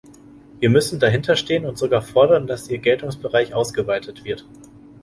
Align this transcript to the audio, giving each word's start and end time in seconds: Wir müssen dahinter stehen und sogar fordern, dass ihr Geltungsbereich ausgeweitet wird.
Wir 0.59 0.71
müssen 0.71 0.99
dahinter 0.99 1.35
stehen 1.35 1.63
und 1.63 1.77
sogar 1.77 2.01
fordern, 2.01 2.47
dass 2.47 2.67
ihr 2.71 2.79
Geltungsbereich 2.79 3.53
ausgeweitet 3.53 4.23
wird. 4.25 4.47